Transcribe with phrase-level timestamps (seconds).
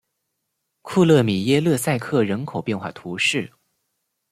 [0.81, 3.53] 库勒米耶勒塞克人口变化图示